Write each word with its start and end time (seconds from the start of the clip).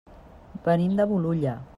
Venim 0.69 0.95
de 1.01 1.07
Bolulla. 1.13 1.57